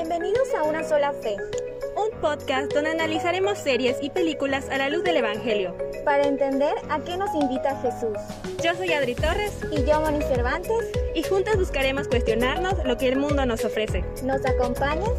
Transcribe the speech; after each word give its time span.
Bienvenidos 0.00 0.54
a 0.54 0.62
Una 0.62 0.84
Sola 0.84 1.12
Fe, 1.12 1.36
un 1.96 2.20
podcast 2.20 2.72
donde 2.72 2.90
analizaremos 2.92 3.58
series 3.58 3.98
y 4.00 4.10
películas 4.10 4.68
a 4.68 4.78
la 4.78 4.90
luz 4.90 5.02
del 5.02 5.16
Evangelio. 5.16 5.76
para 6.04 6.22
entender 6.22 6.72
a 6.88 7.00
qué 7.00 7.16
nos 7.16 7.34
invita 7.34 7.76
Jesús. 7.80 8.16
Yo 8.62 8.76
soy 8.76 8.92
Adri 8.92 9.16
Torres 9.16 9.58
Y 9.72 9.84
yo, 9.84 10.00
Moni 10.00 10.22
Cervantes, 10.22 10.92
y 11.16 11.24
juntas 11.24 11.56
buscaremos 11.56 12.06
cuestionarnos 12.06 12.74
lo 12.84 12.96
que 12.96 13.08
el 13.08 13.18
mundo 13.18 13.44
nos 13.44 13.64
ofrece. 13.64 14.04
¿nos 14.22 14.46
acompañas? 14.46 15.10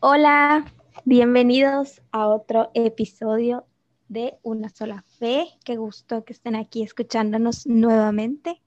Hola, 0.00 0.72
bienvenidos 1.04 2.00
a 2.12 2.28
otro 2.28 2.70
episodio 2.72 3.66
de 4.08 4.38
Una 4.40 4.70
sola 4.70 5.04
fe. 5.18 5.48
Qué 5.66 5.76
gusto 5.76 6.24
que 6.24 6.32
estén 6.32 6.56
aquí 6.56 6.82
escuchándonos 6.82 7.66
nuevamente. 7.66 8.62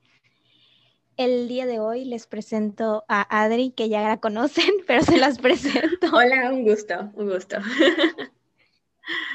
El 1.16 1.48
día 1.48 1.68
de 1.68 1.80
hoy 1.80 2.06
les 2.06 2.26
presento 2.26 3.06
a 3.08 3.44
Adri, 3.44 3.72
que 3.72 3.88
ya 3.88 4.02
la 4.02 4.18
conocen, 4.20 4.70
pero 4.88 5.04
se 5.04 5.18
las 5.18 5.38
presento. 5.38 6.08
Hola, 6.12 6.52
un 6.52 6.64
gusto, 6.64 7.12
un 7.16 7.30
gusto. 7.30 7.58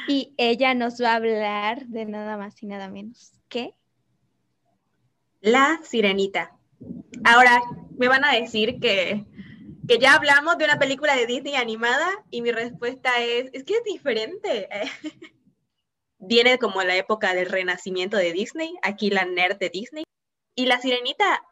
Y 0.08 0.32
ella 0.38 0.72
nos 0.72 0.98
va 0.98 1.12
a 1.12 1.16
hablar 1.16 1.84
de 1.88 2.06
nada 2.06 2.38
más 2.38 2.62
y 2.62 2.66
nada 2.66 2.88
menos 2.88 3.34
que 3.50 3.74
La 5.42 5.78
Sirenita. 5.82 6.56
Ahora 7.22 7.60
me 7.98 8.08
van 8.08 8.24
a 8.24 8.32
decir 8.32 8.80
que, 8.80 9.26
que 9.86 9.98
ya 9.98 10.14
hablamos 10.14 10.56
de 10.56 10.64
una 10.64 10.78
película 10.78 11.14
de 11.14 11.26
Disney 11.26 11.54
animada 11.54 12.08
y 12.30 12.40
mi 12.40 12.50
respuesta 12.50 13.22
es, 13.22 13.50
es 13.52 13.64
que 13.64 13.74
es 13.74 13.84
diferente. 13.84 14.70
Viene 16.18 16.58
como 16.58 16.82
la 16.82 16.96
época 16.96 17.34
del 17.34 17.50
renacimiento 17.50 18.16
de 18.16 18.32
Disney, 18.32 18.74
aquí 18.82 19.10
la 19.10 19.26
nerd 19.26 19.58
de 19.58 19.68
Disney. 19.68 20.04
Y 20.54 20.64
La 20.64 20.80
Sirenita 20.80 21.44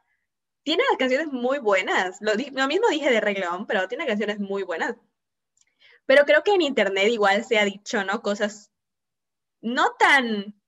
tiene 0.67 0.83
las 0.91 0.99
canciones 0.99 1.29
muy 1.29 1.61
buenas. 1.61 2.19
Lo, 2.21 2.35
mismo 2.35 2.89
dije 2.91 3.09
de 3.09 3.21
Rey 3.21 3.37
León, 3.37 3.67
pero 3.69 3.87
tiene 3.87 4.05
canciones 4.05 4.41
muy 4.41 4.65
buenas. 4.65 4.97
Pero 6.07 6.25
creo 6.25 6.43
que 6.43 6.55
en 6.55 6.63
internet 6.63 7.07
igual 7.07 7.45
se 7.45 7.61
ha 7.61 7.65
dicho, 7.65 8.03
¿no? 8.03 8.21
Cosas 8.21 8.73
no 9.61 9.95
tan 9.97 10.61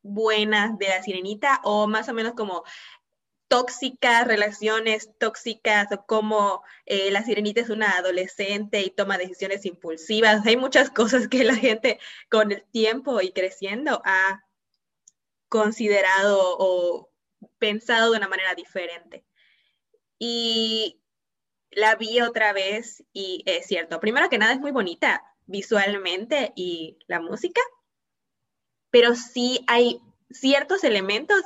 buenas 0.00 0.78
de 0.78 0.86
la 0.86 1.02
sirenita 1.02 1.60
o 1.64 1.88
más 1.88 2.08
o 2.08 2.14
menos 2.14 2.34
como 2.34 2.62
tóxicas, 3.48 4.28
relaciones 4.28 5.10
tóxicas 5.18 5.90
o 5.90 6.06
como 6.06 6.62
eh, 6.84 7.10
la 7.10 7.24
sirenita 7.24 7.62
es 7.62 7.70
una 7.70 7.98
adolescente 7.98 8.82
y 8.82 8.90
toma 8.90 9.18
decisiones 9.18 9.66
impulsivas. 9.66 10.46
Hay 10.46 10.56
muchas 10.56 10.88
cosas 10.90 11.26
que 11.26 11.42
la 11.42 11.56
gente 11.56 11.98
con 12.30 12.52
el 12.52 12.64
tiempo 12.70 13.20
y 13.20 13.32
creciendo 13.32 14.02
ha 14.04 14.44
considerado 15.48 16.38
o 16.60 17.10
pensado 17.58 18.10
de 18.10 18.18
una 18.18 18.28
manera 18.28 18.54
diferente. 18.54 19.24
Y 20.18 21.00
la 21.70 21.96
vi 21.96 22.20
otra 22.20 22.52
vez 22.52 23.04
y 23.12 23.42
es 23.46 23.66
cierto, 23.66 24.00
primero 24.00 24.28
que 24.28 24.38
nada 24.38 24.52
es 24.52 24.60
muy 24.60 24.70
bonita 24.70 25.22
visualmente 25.46 26.52
y 26.56 26.98
la 27.06 27.20
música, 27.20 27.60
pero 28.90 29.14
sí 29.14 29.64
hay 29.66 30.00
ciertos 30.30 30.84
elementos 30.84 31.42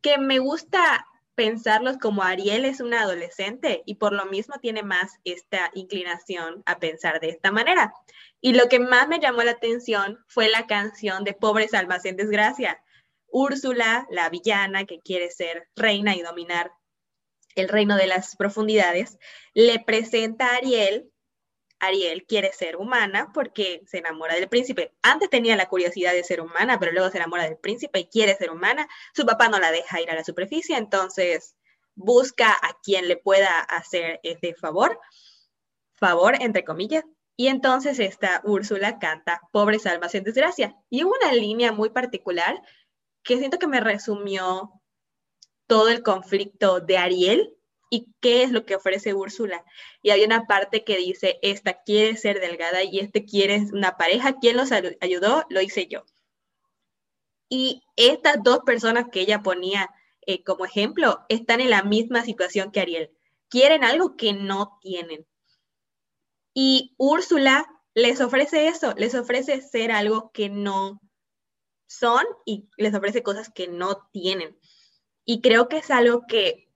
que 0.00 0.18
me 0.18 0.38
gusta 0.38 1.06
pensarlos 1.34 1.96
como 1.98 2.22
Ariel 2.22 2.64
es 2.64 2.80
una 2.80 3.02
adolescente 3.02 3.82
y 3.86 3.94
por 3.94 4.12
lo 4.12 4.26
mismo 4.26 4.56
tiene 4.60 4.82
más 4.82 5.18
esta 5.24 5.70
inclinación 5.74 6.62
a 6.66 6.78
pensar 6.78 7.20
de 7.20 7.30
esta 7.30 7.50
manera. 7.50 7.94
Y 8.40 8.54
lo 8.54 8.68
que 8.68 8.78
más 8.78 9.08
me 9.08 9.20
llamó 9.20 9.42
la 9.42 9.52
atención 9.52 10.18
fue 10.28 10.48
la 10.48 10.66
canción 10.66 11.24
de 11.24 11.32
Pobres 11.32 11.74
Almas 11.74 12.04
en 12.04 12.16
Desgracia. 12.16 12.81
Úrsula, 13.32 14.06
la 14.10 14.28
villana 14.28 14.84
que 14.84 15.00
quiere 15.00 15.30
ser 15.30 15.68
reina 15.74 16.14
y 16.14 16.22
dominar 16.22 16.72
el 17.54 17.68
reino 17.68 17.96
de 17.96 18.06
las 18.06 18.36
profundidades, 18.36 19.18
le 19.54 19.80
presenta 19.80 20.50
a 20.50 20.56
Ariel. 20.56 21.10
Ariel 21.80 22.24
quiere 22.26 22.52
ser 22.52 22.76
humana 22.76 23.30
porque 23.34 23.82
se 23.86 23.98
enamora 23.98 24.36
del 24.36 24.48
príncipe. 24.48 24.94
Antes 25.02 25.30
tenía 25.30 25.56
la 25.56 25.68
curiosidad 25.68 26.12
de 26.12 26.22
ser 26.22 26.40
humana, 26.40 26.78
pero 26.78 26.92
luego 26.92 27.10
se 27.10 27.16
enamora 27.16 27.44
del 27.44 27.56
príncipe 27.56 27.98
y 28.00 28.06
quiere 28.06 28.36
ser 28.36 28.50
humana. 28.50 28.88
Su 29.14 29.26
papá 29.26 29.48
no 29.48 29.58
la 29.58 29.72
deja 29.72 30.00
ir 30.00 30.10
a 30.10 30.14
la 30.14 30.24
superficie, 30.24 30.76
entonces 30.76 31.56
busca 31.94 32.52
a 32.52 32.78
quien 32.82 33.08
le 33.08 33.16
pueda 33.16 33.60
hacer 33.60 34.20
este 34.22 34.54
favor, 34.54 35.00
favor 35.94 36.36
entre 36.40 36.64
comillas. 36.64 37.04
Y 37.34 37.48
entonces 37.48 37.98
esta 37.98 38.42
Úrsula 38.44 38.98
canta 38.98 39.40
Pobres 39.50 39.86
almas 39.86 40.14
en 40.14 40.22
desgracia. 40.22 40.76
Y 40.90 41.02
una 41.02 41.32
línea 41.32 41.72
muy 41.72 41.90
particular 41.90 42.62
que 43.22 43.38
siento 43.38 43.58
que 43.58 43.66
me 43.66 43.80
resumió 43.80 44.72
todo 45.66 45.88
el 45.88 46.02
conflicto 46.02 46.80
de 46.80 46.98
Ariel 46.98 47.56
y 47.90 48.08
qué 48.20 48.42
es 48.42 48.50
lo 48.52 48.64
que 48.64 48.74
ofrece 48.76 49.14
Úrsula. 49.14 49.64
Y 50.02 50.10
había 50.10 50.26
una 50.26 50.46
parte 50.46 50.84
que 50.84 50.96
dice, 50.96 51.38
esta 51.42 51.82
quiere 51.82 52.16
ser 52.16 52.40
delgada 52.40 52.82
y 52.82 52.98
este 53.00 53.24
quiere 53.24 53.66
una 53.72 53.96
pareja. 53.96 54.38
¿Quién 54.40 54.56
los 54.56 54.70
ayu- 54.72 54.96
ayudó? 55.00 55.44
Lo 55.50 55.60
hice 55.60 55.86
yo. 55.88 56.04
Y 57.48 57.82
estas 57.96 58.42
dos 58.42 58.60
personas 58.60 59.06
que 59.12 59.20
ella 59.20 59.42
ponía 59.42 59.90
eh, 60.26 60.42
como 60.42 60.64
ejemplo 60.64 61.20
están 61.28 61.60
en 61.60 61.70
la 61.70 61.82
misma 61.82 62.24
situación 62.24 62.70
que 62.70 62.80
Ariel. 62.80 63.10
Quieren 63.48 63.84
algo 63.84 64.16
que 64.16 64.32
no 64.32 64.78
tienen. 64.80 65.26
Y 66.54 66.94
Úrsula 66.96 67.66
les 67.94 68.20
ofrece 68.20 68.68
eso, 68.68 68.94
les 68.96 69.14
ofrece 69.14 69.60
ser 69.60 69.92
algo 69.92 70.30
que 70.32 70.48
no 70.48 71.00
son 71.98 72.24
y 72.44 72.68
les 72.76 72.94
ofrece 72.94 73.22
cosas 73.22 73.50
que 73.50 73.68
no 73.68 74.08
tienen. 74.12 74.58
Y 75.24 75.40
creo 75.40 75.68
que 75.68 75.78
es 75.78 75.90
algo 75.90 76.26
que 76.26 76.68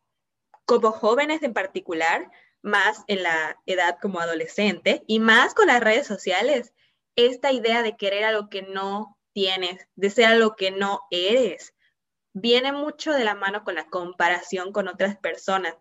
como 0.65 0.93
jóvenes 0.93 1.43
en 1.43 1.55
particular, 1.55 2.31
más 2.63 3.05
en 3.07 3.23
la 3.23 3.61
edad 3.67 3.99
como 4.03 4.21
adolescente 4.21 5.05
y 5.07 5.21
más 5.21 5.55
con 5.55 5.69
las 5.69 5.81
redes 5.81 6.07
sociales, 6.07 6.75
esta 7.15 7.53
idea 7.53 7.83
de 7.83 7.97
querer 7.97 8.25
algo 8.25 8.49
que 8.49 8.63
no 8.63 9.17
tienes, 9.33 9.87
de 9.95 10.11
ser 10.11 10.27
algo 10.27 10.57
que 10.57 10.71
no 10.71 11.03
eres, 11.11 11.75
viene 12.33 12.73
mucho 12.73 13.13
de 13.13 13.25
la 13.25 13.35
mano 13.35 13.65
con 13.65 13.77
la 13.77 13.89
comparación 13.89 14.73
con 14.73 14.89
otras 14.89 15.17
personas. 15.17 15.75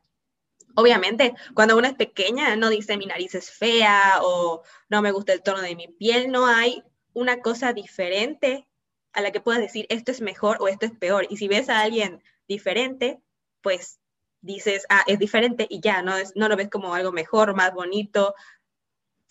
Obviamente, 0.76 1.34
cuando 1.54 1.78
uno 1.78 1.88
es 1.88 1.96
pequeña, 1.96 2.56
no 2.56 2.70
dice 2.70 2.98
mi 2.98 3.06
nariz 3.06 3.34
es 3.36 3.50
fea 3.50 4.20
o 4.22 4.62
no 4.90 5.02
me 5.02 5.12
gusta 5.12 5.34
el 5.34 5.42
tono 5.42 5.62
de 5.62 5.76
mi 5.76 5.88
piel, 5.88 6.32
no 6.32 6.46
hay 6.46 6.84
una 7.14 7.42
cosa 7.42 7.74
diferente 7.74 8.68
a 9.16 9.22
la 9.22 9.32
que 9.32 9.42
puedas 9.42 9.62
decir 9.62 9.86
esto 9.90 10.12
es 10.12 10.22
mejor 10.22 10.58
o 10.60 10.68
esto 10.68 10.86
es 10.86 10.92
peor. 10.92 11.26
Y 11.30 11.38
si 11.38 11.48
ves 11.48 11.70
a 11.70 11.82
alguien 11.82 12.22
diferente, 12.48 13.22
pues 13.62 14.00
dices, 14.42 14.86
ah, 14.90 15.04
es 15.08 15.18
diferente 15.18 15.66
y 15.70 15.82
ya, 15.82 16.02
no, 16.04 16.16
es, 16.16 16.34
no 16.36 16.48
lo 16.48 16.56
ves 16.56 16.70
como 16.70 16.94
algo 16.94 17.12
mejor, 17.12 17.56
más 17.56 17.74
bonito, 17.74 18.36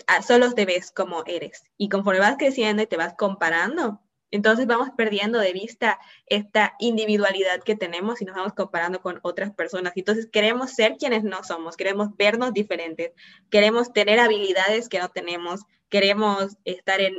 ah, 0.06 0.22
solo 0.22 0.52
te 0.52 0.66
ves 0.66 0.90
como 0.90 1.22
eres. 1.26 1.62
Y 1.76 1.88
conforme 1.88 2.20
vas 2.20 2.36
creciendo 2.36 2.82
y 2.82 2.86
te 2.86 2.96
vas 2.96 3.14
comparando, 3.14 4.00
entonces 4.30 4.66
vamos 4.66 4.88
perdiendo 4.96 5.38
de 5.38 5.52
vista 5.52 6.00
esta 6.26 6.74
individualidad 6.80 7.62
que 7.62 7.76
tenemos 7.76 8.20
y 8.20 8.24
nos 8.24 8.34
vamos 8.34 8.54
comparando 8.54 9.00
con 9.00 9.20
otras 9.22 9.52
personas. 9.52 9.92
Entonces 9.94 10.26
queremos 10.26 10.72
ser 10.72 10.96
quienes 10.96 11.22
no 11.22 11.44
somos, 11.44 11.76
queremos 11.76 12.16
vernos 12.16 12.52
diferentes, 12.52 13.12
queremos 13.50 13.92
tener 13.92 14.18
habilidades 14.18 14.88
que 14.88 14.98
no 14.98 15.10
tenemos, 15.10 15.60
queremos 15.88 16.56
estar 16.64 17.00
en 17.00 17.14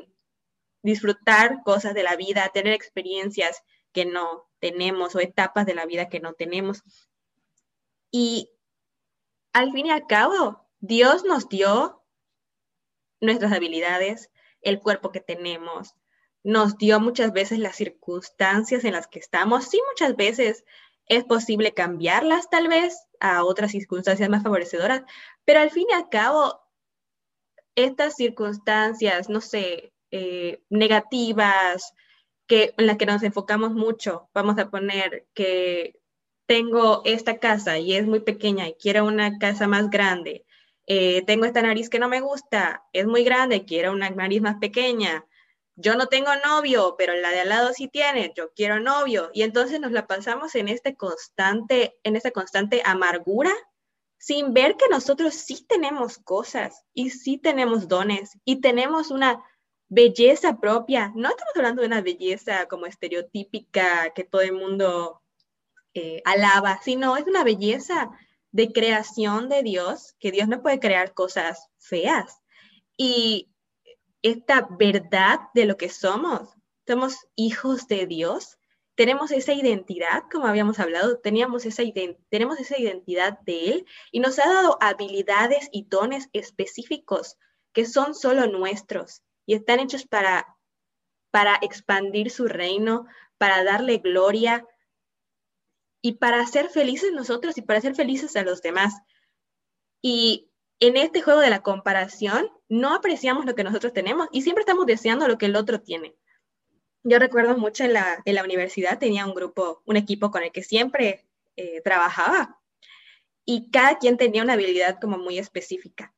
disfrutar 0.86 1.64
cosas 1.64 1.94
de 1.94 2.04
la 2.04 2.16
vida, 2.16 2.50
tener 2.54 2.74
experiencias 2.74 3.64
que 3.92 4.06
no 4.06 4.48
tenemos 4.60 5.16
o 5.16 5.20
etapas 5.20 5.66
de 5.66 5.74
la 5.74 5.86
vida 5.86 6.10
que 6.10 6.20
no 6.20 6.34
tenemos. 6.34 6.84
Y 8.12 8.52
al 9.52 9.72
fin 9.72 9.88
y 9.88 9.90
al 9.90 10.06
cabo, 10.08 10.68
Dios 10.80 11.24
nos 11.24 11.50
dio 11.50 12.04
nuestras 13.20 13.52
habilidades, 13.52 14.30
el 14.62 14.80
cuerpo 14.80 15.12
que 15.12 15.22
tenemos, 15.22 15.96
nos 16.44 16.78
dio 16.78 17.00
muchas 17.00 17.34
veces 17.34 17.58
las 17.58 17.76
circunstancias 17.76 18.84
en 18.84 18.94
las 18.94 19.08
que 19.08 19.20
estamos. 19.20 19.66
Sí, 19.66 19.82
muchas 19.92 20.16
veces 20.16 20.64
es 21.08 21.24
posible 21.24 21.74
cambiarlas 21.74 22.50
tal 22.50 22.68
vez 22.68 23.08
a 23.20 23.44
otras 23.44 23.72
circunstancias 23.72 24.30
más 24.30 24.44
favorecedoras, 24.44 25.02
pero 25.46 25.62
al 25.62 25.72
fin 25.72 25.88
y 25.90 25.94
al 25.94 26.10
cabo, 26.10 26.62
estas 27.74 28.16
circunstancias, 28.16 29.30
no 29.30 29.42
sé, 29.42 29.95
eh, 30.18 30.62
negativas, 30.70 31.94
que, 32.48 32.74
en 32.78 32.88
las 32.88 32.96
que 32.96 33.06
nos 33.06 33.22
enfocamos 33.22 33.74
mucho, 33.74 34.30
vamos 34.34 34.58
a 34.58 34.70
poner 34.70 35.28
que 35.34 36.00
tengo 36.46 37.02
esta 37.04 37.38
casa 37.40 37.80
y 37.80 37.96
es 37.96 38.08
muy 38.08 38.22
pequeña 38.22 38.66
y 38.70 38.76
quiero 38.76 39.04
una 39.04 39.38
casa 39.40 39.68
más 39.68 39.90
grande. 39.90 40.46
Eh, 40.88 41.24
tengo 41.26 41.44
esta 41.44 41.62
nariz 41.62 41.90
que 41.90 42.00
no 42.00 42.08
me 42.08 42.22
gusta, 42.22 42.86
es 42.94 43.06
muy 43.06 43.26
grande, 43.26 43.66
quiero 43.66 43.92
una 43.92 44.10
nariz 44.10 44.42
más 44.42 44.56
pequeña. 44.56 45.26
Yo 45.76 45.96
no 45.96 46.08
tengo 46.08 46.30
novio, 46.46 46.96
pero 46.98 47.14
la 47.16 47.32
de 47.32 47.42
al 47.42 47.50
lado 47.50 47.74
sí 47.74 47.90
tiene, 47.90 48.32
yo 48.38 48.54
quiero 48.56 48.80
novio. 48.80 49.32
Y 49.34 49.42
entonces 49.42 49.82
nos 49.82 49.92
la 49.92 50.08
pasamos 50.08 50.56
en 50.56 50.70
este 50.70 50.96
constante, 50.96 51.98
en 52.04 52.16
esta 52.16 52.32
constante 52.32 52.82
amargura, 52.86 53.52
sin 54.18 54.54
ver 54.54 54.78
que 54.78 54.88
nosotros 54.90 55.34
sí 55.34 55.66
tenemos 55.68 56.20
cosas 56.20 56.86
y 56.94 57.10
sí 57.10 57.38
tenemos 57.38 57.90
dones 57.90 58.38
y 58.46 58.62
tenemos 58.62 59.12
una 59.12 59.44
belleza 59.88 60.60
propia. 60.60 61.12
No 61.16 61.30
estamos 61.30 61.56
hablando 61.56 61.82
de 61.82 61.88
una 61.88 62.02
belleza 62.02 62.68
como 62.68 62.86
estereotípica 62.86 64.12
que 64.14 64.24
todo 64.24 64.42
el 64.42 64.54
mundo 64.54 65.22
eh, 65.94 66.22
alaba, 66.26 66.80
sino 66.84 67.18
es 67.18 67.26
una 67.28 67.44
belleza 67.44 68.12
de 68.52 68.72
creación 68.72 69.50
de 69.50 69.64
Dios, 69.64 70.16
que 70.20 70.32
Dios 70.32 70.48
no 70.48 70.62
puede 70.62 70.80
crear 70.80 71.14
cosas 71.14 71.70
feas. 71.78 72.42
Y 72.98 73.50
esta 74.22 74.68
verdad 74.70 75.40
de 75.54 75.66
lo 75.66 75.78
que 75.78 75.90
somos, 75.90 76.50
somos 76.88 77.28
hijos 77.36 77.88
de 77.88 78.08
Dios, 78.08 78.58
tenemos 78.96 79.32
esa 79.32 79.54
identidad, 79.54 80.24
como 80.32 80.48
habíamos 80.48 80.80
hablado, 80.80 81.20
teníamos 81.20 81.66
esa 81.66 81.84
tenemos 82.30 82.60
esa 82.60 82.80
identidad 82.80 83.40
de 83.42 83.72
Él 83.72 83.86
y 84.12 84.22
nos 84.22 84.40
ha 84.40 84.48
dado 84.48 84.78
habilidades 84.80 85.68
y 85.74 85.84
dones 85.84 86.30
específicos 86.32 87.38
que 87.74 87.86
son 87.86 88.16
solo 88.16 88.48
nuestros 88.48 89.22
y 89.46 89.54
están 89.56 89.80
hechos 89.80 90.06
para, 90.06 90.58
para 91.32 91.56
expandir 91.62 92.32
su 92.32 92.48
reino, 92.48 93.08
para 93.38 93.64
darle 93.64 93.98
gloria 93.98 94.66
y 96.02 96.14
para 96.14 96.46
ser 96.46 96.70
felices 96.70 97.12
nosotros 97.12 97.58
y 97.58 97.62
para 97.62 97.82
ser 97.82 97.96
felices 97.96 98.36
a 98.36 98.44
los 98.44 98.62
demás. 98.62 98.94
Y 100.02 100.52
en 100.80 100.98
este 100.98 101.22
juego 101.22 101.40
de 101.40 101.50
la 101.50 101.62
comparación, 101.62 102.50
no 102.70 102.94
apreciamos 102.94 103.46
lo 103.46 103.56
que 103.56 103.64
nosotros 103.64 103.94
tenemos 103.94 104.28
y 104.32 104.42
siempre 104.42 104.62
estamos 104.62 104.86
deseando 104.86 105.28
lo 105.28 105.38
que 105.38 105.46
el 105.48 105.56
otro 105.56 105.82
tiene. 105.82 106.16
Yo 107.04 107.20
recuerdo 107.20 107.58
mucho 107.58 107.84
en 107.84 107.94
la, 107.94 108.22
en 108.26 108.36
la 108.36 108.44
universidad, 108.44 108.98
tenía 108.98 109.26
un 109.26 109.36
grupo, 109.36 109.84
un 109.86 109.96
equipo 109.96 110.32
con 110.32 110.44
el 110.44 110.52
que 110.52 110.64
siempre 110.64 111.28
eh, 111.56 111.82
trabajaba 111.82 112.60
y 113.46 113.70
cada 113.70 114.00
quien 114.00 114.18
tenía 114.18 114.42
una 114.42 114.54
habilidad 114.54 115.00
como 115.00 115.18
muy 115.18 115.38
específica. 115.38 116.15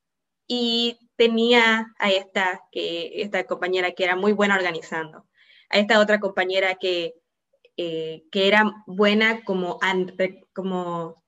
Y 0.47 0.97
tenía 1.15 1.93
a 1.99 2.09
esta, 2.09 2.61
que, 2.71 3.21
esta 3.21 3.43
compañera 3.45 3.91
que 3.91 4.03
era 4.03 4.15
muy 4.15 4.33
buena 4.33 4.55
organizando, 4.55 5.27
a 5.69 5.77
esta 5.77 5.99
otra 5.99 6.19
compañera 6.19 6.75
que, 6.75 7.15
eh, 7.75 8.23
que 8.31 8.47
era 8.47 8.83
buena 8.87 9.43
como, 9.43 9.79
como, 10.53 11.23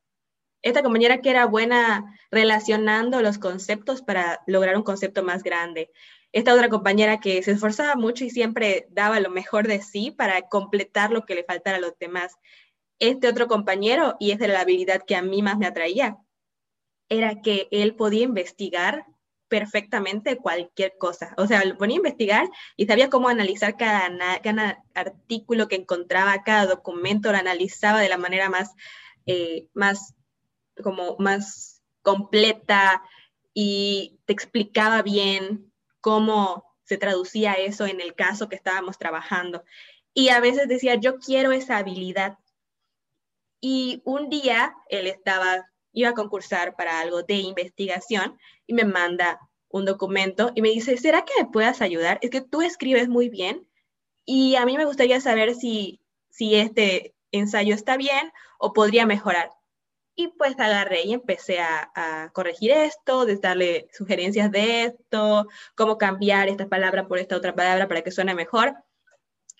esta 0.61 0.83
compañera 0.83 1.21
que 1.21 1.29
era 1.29 1.45
buena 1.45 2.17
relacionando 2.31 3.21
los 3.21 3.37
conceptos 3.37 4.01
para 4.01 4.41
lograr 4.47 4.75
un 4.75 4.83
concepto 4.83 5.23
más 5.23 5.43
grande 5.43 5.91
esta 6.31 6.53
otra 6.53 6.69
compañera 6.69 7.19
que 7.19 7.41
se 7.41 7.51
esforzaba 7.51 7.95
mucho 7.95 8.23
y 8.23 8.29
siempre 8.29 8.87
daba 8.91 9.19
lo 9.19 9.29
mejor 9.29 9.67
de 9.67 9.81
sí 9.81 10.11
para 10.11 10.43
completar 10.43 11.11
lo 11.11 11.25
que 11.25 11.35
le 11.35 11.43
faltara 11.43 11.77
a 11.77 11.81
los 11.81 11.97
demás. 11.99 12.35
Este 12.99 13.27
otro 13.27 13.47
compañero, 13.47 14.15
y 14.19 14.31
esa 14.31 14.45
era 14.45 14.53
la 14.55 14.61
habilidad 14.61 15.01
que 15.05 15.15
a 15.15 15.21
mí 15.21 15.41
más 15.41 15.57
me 15.57 15.65
atraía, 15.65 16.17
era 17.09 17.41
que 17.41 17.67
él 17.71 17.95
podía 17.95 18.23
investigar 18.23 19.05
perfectamente 19.47 20.37
cualquier 20.37 20.97
cosa. 20.97 21.33
O 21.37 21.47
sea, 21.47 21.65
lo 21.65 21.77
ponía 21.77 21.95
a 21.95 21.97
investigar 21.97 22.49
y 22.77 22.85
sabía 22.85 23.09
cómo 23.09 23.29
analizar 23.29 23.75
cada, 23.77 24.09
cada 24.41 24.83
artículo 24.93 25.67
que 25.67 25.75
encontraba, 25.75 26.43
cada 26.43 26.67
documento, 26.67 27.31
lo 27.31 27.37
analizaba 27.37 27.99
de 27.99 28.09
la 28.09 28.17
manera 28.17 28.49
más, 28.49 28.71
eh, 29.25 29.67
más, 29.73 30.13
como 30.83 31.17
más 31.17 31.81
completa 32.01 33.03
y 33.53 34.19
te 34.25 34.33
explicaba 34.33 35.01
bien 35.01 35.71
cómo 35.99 36.63
se 36.83 36.97
traducía 36.97 37.53
eso 37.53 37.85
en 37.85 38.01
el 38.01 38.15
caso 38.15 38.49
que 38.49 38.55
estábamos 38.55 38.97
trabajando. 38.97 39.63
Y 40.13 40.29
a 40.29 40.39
veces 40.39 40.67
decía, 40.67 40.95
yo 40.95 41.17
quiero 41.19 41.51
esa 41.51 41.77
habilidad. 41.77 42.37
Y 43.61 44.01
un 44.05 44.29
día 44.29 44.75
él 44.89 45.07
estaba, 45.07 45.69
iba 45.99 46.09
a 46.09 46.13
concursar 46.13 46.75
para 46.75 46.99
algo 46.99 47.23
de 47.23 47.35
investigación 47.35 48.37
y 48.67 48.73
me 48.73 48.85
manda 48.85 49.39
un 49.69 49.85
documento 49.85 50.51
y 50.55 50.61
me 50.61 50.69
dice, 50.69 50.97
¿será 50.97 51.23
que 51.25 51.33
me 51.37 51.49
puedas 51.49 51.81
ayudar? 51.81 52.19
Es 52.21 52.29
que 52.29 52.41
tú 52.41 52.61
escribes 52.61 53.07
muy 53.07 53.29
bien 53.29 53.67
y 54.25 54.55
a 54.55 54.65
mí 54.65 54.77
me 54.77 54.85
gustaría 54.85 55.21
saber 55.21 55.55
si, 55.55 56.01
si 56.29 56.55
este 56.55 57.15
ensayo 57.31 57.75
está 57.75 57.97
bien 57.97 58.31
o 58.57 58.73
podría 58.73 59.05
mejorar. 59.05 59.51
Y 60.15 60.27
pues 60.29 60.59
agarré 60.59 61.03
y 61.03 61.13
empecé 61.13 61.59
a, 61.59 62.29
corregir 62.33 62.71
esto, 62.71 63.25
de 63.25 63.37
darle 63.37 63.87
sugerencias 63.93 64.51
de 64.51 64.83
esto, 64.83 65.47
cómo 65.75 65.97
cambiar 65.97 66.49
esta 66.49 66.67
palabra 66.67 67.07
por 67.07 67.19
esta 67.19 67.37
otra 67.37 67.55
palabra 67.55 67.87
para 67.87 68.01
que 68.01 68.11
suene 68.11 68.35
mejor. 68.35 68.75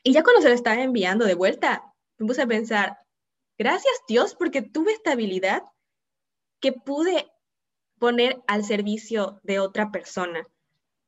Y 0.03 0.11
ya 0.13 0.23
cuando 0.23 0.41
se 0.41 0.49
lo 0.49 0.55
estaba 0.55 0.81
enviando 0.81 1.25
de 1.25 1.35
vuelta, 1.35 1.93
me 2.17 2.27
puse 2.27 2.41
a 2.41 2.47
pensar, 2.47 2.97
gracias 3.57 3.93
Dios 4.07 4.35
porque 4.35 4.61
tuve 4.61 4.91
esta 4.91 5.13
habilidad 5.13 5.63
que 6.59 6.73
pude 6.73 7.31
poner 7.99 8.41
al 8.47 8.63
servicio 8.63 9.39
de 9.43 9.59
otra 9.59 9.91
persona. 9.91 10.47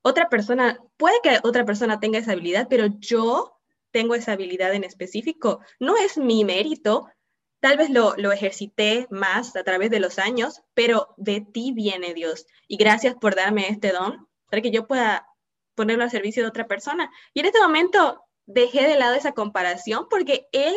Otra 0.02 0.30
persona, 0.30 0.80
puede 0.98 1.16
que 1.24 1.38
otra 1.44 1.66
persona 1.66 2.00
tenga 2.00 2.20
esa 2.20 2.32
habilidad, 2.32 2.68
pero 2.70 2.88
yo 3.00 3.58
tengo 3.92 4.16
esa 4.16 4.34
habilidad 4.34 4.74
en 4.74 4.84
específico. 4.84 5.60
No 5.80 5.96
es 5.98 6.18
mi 6.18 6.44
mérito, 6.44 7.08
Tal 7.62 7.78
vez 7.78 7.92
lo, 7.92 8.16
ejercité 8.32 9.08
más 9.12 9.56
a 9.56 9.64
través 9.64 9.92
de 9.92 10.00
los 10.00 10.18
años, 10.18 10.64
pero 10.74 11.14
de 11.18 11.42
ti 11.42 11.72
viene 11.74 12.16
Dios. 12.16 12.48
Y 12.68 12.76
gracias 12.76 13.14
por 13.14 13.36
darme 13.36 13.70
este 13.70 13.92
don 13.92 14.28
para 14.50 14.64
que 14.64 14.72
yo 14.72 14.88
pueda 14.88 15.28
ponerlo 15.76 16.04
al 16.04 16.10
servicio 16.10 16.42
de 16.42 16.50
otra 16.50 16.68
persona. 16.68 17.12
Y 17.36 17.42
en 17.42 17.46
este 17.46 17.62
momento 17.62 18.24
dejé 18.48 18.88
de 18.88 18.98
lado 18.98 19.14
esa 19.14 19.34
comparación 19.34 20.08
porque 20.10 20.48
él, 20.52 20.74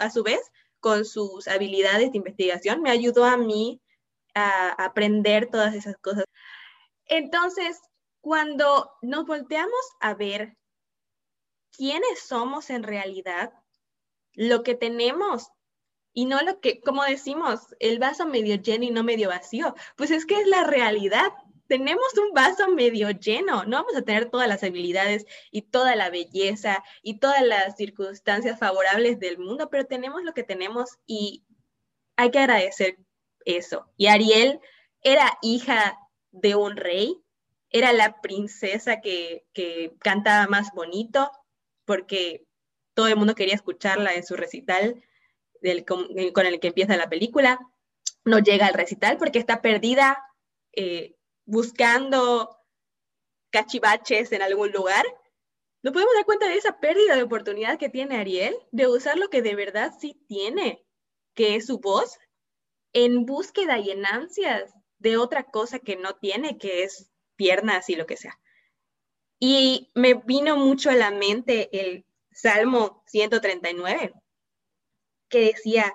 a 0.00 0.10
su 0.10 0.24
vez, 0.24 0.40
con 0.80 1.04
sus 1.04 1.46
habilidades 1.46 2.10
de 2.10 2.18
investigación, 2.18 2.82
me 2.82 2.90
ayudó 2.90 3.24
a 3.24 3.36
mí 3.36 3.80
aprender 4.38 5.50
todas 5.50 5.74
esas 5.74 5.96
cosas. 5.98 6.24
Entonces, 7.06 7.80
cuando 8.20 8.90
nos 9.02 9.26
volteamos 9.26 9.80
a 10.00 10.14
ver 10.14 10.56
quiénes 11.76 12.20
somos 12.20 12.70
en 12.70 12.82
realidad, 12.82 13.52
lo 14.34 14.62
que 14.62 14.74
tenemos 14.74 15.48
y 16.12 16.26
no 16.26 16.40
lo 16.42 16.60
que, 16.60 16.80
como 16.80 17.04
decimos, 17.04 17.60
el 17.80 17.98
vaso 17.98 18.26
medio 18.26 18.56
lleno 18.56 18.84
y 18.84 18.90
no 18.90 19.04
medio 19.04 19.28
vacío. 19.28 19.74
Pues 19.96 20.10
es 20.10 20.26
que 20.26 20.40
es 20.40 20.46
la 20.46 20.64
realidad. 20.64 21.32
Tenemos 21.68 22.06
un 22.18 22.32
vaso 22.32 22.68
medio 22.70 23.10
lleno, 23.10 23.64
no 23.64 23.78
vamos 23.78 23.94
a 23.94 24.02
tener 24.02 24.30
todas 24.30 24.48
las 24.48 24.62
habilidades 24.62 25.26
y 25.50 25.62
toda 25.62 25.96
la 25.96 26.10
belleza 26.10 26.82
y 27.02 27.18
todas 27.18 27.42
las 27.42 27.76
circunstancias 27.76 28.58
favorables 28.58 29.20
del 29.20 29.38
mundo, 29.38 29.68
pero 29.70 29.84
tenemos 29.86 30.22
lo 30.22 30.32
que 30.32 30.44
tenemos 30.44 30.98
y 31.06 31.44
hay 32.16 32.30
que 32.30 32.38
agradecer 32.38 32.98
eso. 33.44 33.86
Y 33.96 34.06
Ariel 34.06 34.60
era 35.02 35.38
hija 35.42 35.98
de 36.30 36.54
un 36.54 36.76
rey, 36.76 37.22
era 37.70 37.92
la 37.92 38.20
princesa 38.20 39.00
que, 39.00 39.46
que 39.52 39.94
cantaba 40.00 40.46
más 40.46 40.72
bonito 40.74 41.30
porque 41.84 42.46
todo 42.94 43.08
el 43.08 43.16
mundo 43.16 43.34
quería 43.34 43.54
escucharla 43.54 44.14
en 44.14 44.24
su 44.24 44.36
recital 44.36 45.02
con, 45.86 46.46
el 46.46 46.60
que 46.60 46.68
empieza 46.68 46.96
la 46.96 47.08
película, 47.08 47.58
no 48.24 48.38
llega 48.38 48.66
al 48.66 48.74
recital 48.74 49.16
porque 49.18 49.38
está 49.38 49.60
perdida 49.60 50.22
eh, 50.72 51.14
buscando 51.44 52.56
cachivaches 53.50 54.32
en 54.32 54.42
algún 54.42 54.70
lugar. 54.72 55.04
No 55.82 55.92
podemos 55.92 56.14
dar 56.14 56.24
cuenta 56.24 56.48
de 56.48 56.56
esa 56.56 56.80
pérdida 56.80 57.16
de 57.16 57.22
oportunidad 57.22 57.78
que 57.78 57.88
tiene 57.88 58.16
Ariel 58.16 58.56
de 58.72 58.88
usar 58.88 59.18
lo 59.18 59.28
que 59.28 59.42
de 59.42 59.54
verdad 59.54 59.94
sí 59.98 60.20
tiene, 60.26 60.84
que 61.34 61.56
es 61.56 61.66
su 61.66 61.78
voz, 61.78 62.18
en 63.04 63.26
búsqueda 63.26 63.78
y 63.78 63.90
en 63.90 64.04
ansias 64.06 64.74
de 64.98 65.16
otra 65.16 65.44
cosa 65.44 65.78
que 65.78 65.96
no 65.96 66.16
tiene, 66.16 66.58
que 66.58 66.82
es 66.82 67.10
piernas 67.36 67.88
y 67.88 67.96
lo 67.96 68.06
que 68.06 68.16
sea. 68.16 68.40
Y 69.38 69.92
me 69.94 70.14
vino 70.14 70.56
mucho 70.56 70.90
a 70.90 70.94
la 70.94 71.10
mente 71.12 71.68
el 71.80 72.04
Salmo 72.32 73.04
139, 73.06 74.14
que 75.28 75.38
decía, 75.38 75.94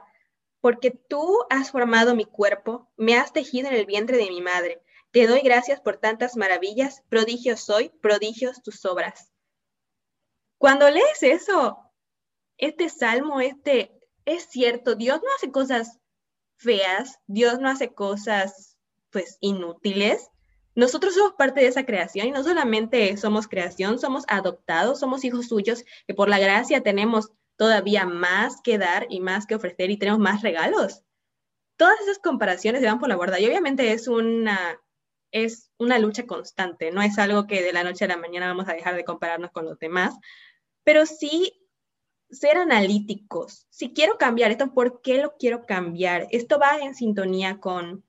porque 0.62 0.92
tú 0.92 1.40
has 1.50 1.72
formado 1.72 2.16
mi 2.16 2.24
cuerpo, 2.24 2.90
me 2.96 3.18
has 3.18 3.34
tejido 3.34 3.68
en 3.68 3.76
el 3.76 3.86
vientre 3.86 4.16
de 4.16 4.30
mi 4.30 4.40
madre. 4.40 4.82
Te 5.12 5.28
doy 5.28 5.42
gracias 5.42 5.82
por 5.82 5.98
tantas 5.98 6.38
maravillas, 6.38 7.04
prodigios 7.10 7.60
soy, 7.60 7.90
prodigios 8.02 8.64
tus 8.64 8.86
obras. 8.86 9.34
Cuando 10.58 10.90
lees 10.90 11.22
eso, 11.22 11.92
este 12.58 12.88
salmo, 12.88 13.42
este, 13.42 14.00
es 14.24 14.44
cierto, 14.44 14.96
Dios 14.96 15.20
no 15.22 15.28
hace 15.36 15.52
cosas 15.52 16.00
feas, 16.64 17.20
Dios 17.28 17.60
no 17.60 17.70
hace 17.70 17.94
cosas, 17.94 18.78
pues, 19.12 19.38
inútiles. 19.42 20.30
Nosotros 20.76 21.14
somos 21.14 21.34
parte 21.34 21.62
de 21.62 21.68
esa 21.68 21.86
creación 21.86 22.28
y 22.28 22.32
no 22.32 22.44
solamente 22.44 23.16
somos 23.18 23.48
creación, 23.48 24.00
somos 24.00 24.24
adoptados, 24.28 25.00
somos 25.00 25.24
hijos 25.24 25.48
suyos, 25.48 25.84
que 26.08 26.16
por 26.16 26.30
la 26.30 26.40
gracia 26.40 26.82
tenemos 26.82 27.32
todavía 27.58 28.06
más 28.06 28.62
que 28.64 28.78
dar 28.78 29.06
y 29.10 29.20
más 29.20 29.46
que 29.46 29.56
ofrecer 29.56 29.92
y 29.92 29.98
tenemos 29.98 30.20
más 30.20 30.42
regalos. 30.42 31.04
Todas 31.78 32.00
esas 32.02 32.20
comparaciones 32.20 32.82
se 32.82 32.88
van 32.88 33.00
por 33.00 33.10
la 33.10 33.16
borda 33.16 33.40
y 33.40 33.46
obviamente 33.46 33.94
es 33.94 34.08
una, 34.08 34.80
es 35.32 35.72
una 35.78 36.00
lucha 36.00 36.26
constante, 36.26 36.92
no 36.92 37.02
es 37.02 37.18
algo 37.20 37.46
que 37.46 37.62
de 37.62 37.74
la 37.74 37.84
noche 37.84 38.06
a 38.06 38.08
la 38.08 38.18
mañana 38.18 38.48
vamos 38.48 38.68
a 38.68 38.74
dejar 38.74 38.96
de 38.96 39.04
compararnos 39.04 39.52
con 39.52 39.66
los 39.66 39.78
demás, 39.80 40.16
pero 40.84 41.06
sí 41.06 41.63
ser 42.34 42.58
analíticos. 42.58 43.68
Si 43.70 43.94
quiero 43.94 44.18
cambiar 44.18 44.52
esto, 44.52 44.74
¿por 44.74 45.02
qué 45.02 45.22
lo 45.22 45.36
quiero 45.38 45.66
cambiar? 45.66 46.28
Esto 46.32 46.60
va 46.60 46.78
en 46.80 46.96
sintonía 46.96 47.60
con 47.60 48.04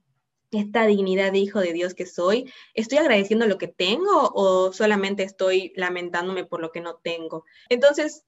esta 0.51 0.87
dignidad 0.87 1.33
de 1.33 1.39
hijo 1.39 1.61
de 1.61 1.73
Dios 1.73 1.95
que 1.95 2.07
soy. 2.07 2.53
¿Estoy 2.75 2.99
agradeciendo 2.99 3.47
lo 3.47 3.59
que 3.59 3.69
tengo 3.69 4.31
o 4.35 4.73
solamente 4.73 5.23
estoy 5.23 5.73
lamentándome 5.77 6.45
por 6.45 6.61
lo 6.61 6.73
que 6.73 6.81
no 6.81 6.97
tengo? 6.97 7.45
Entonces, 7.69 8.25